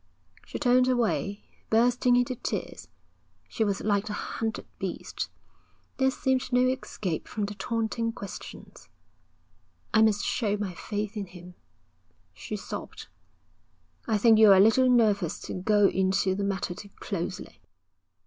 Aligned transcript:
She 0.47 0.57
turned 0.57 0.87
away, 0.87 1.43
bursting 1.69 2.15
into 2.15 2.33
tears. 2.35 2.87
She 3.47 3.63
was 3.63 3.81
like 3.81 4.09
a 4.09 4.13
hunted 4.13 4.65
beast. 4.79 5.29
There 5.97 6.09
seemed 6.09 6.51
no 6.51 6.61
escape 6.61 7.27
from 7.27 7.45
the 7.45 7.53
taunting 7.53 8.11
questions. 8.11 8.89
'I 9.93 10.01
must 10.01 10.25
show 10.25 10.57
my 10.57 10.73
faith 10.73 11.15
in 11.15 11.27
him,' 11.27 11.53
she 12.33 12.55
sobbed. 12.55 13.09
'I 14.07 14.17
think 14.17 14.39
you're 14.39 14.55
a 14.55 14.59
little 14.59 14.89
nervous 14.89 15.39
to 15.41 15.53
go 15.53 15.87
into 15.87 16.33
the 16.33 16.43
matter 16.45 16.73
too 16.73 16.89
closely.' 16.99 17.61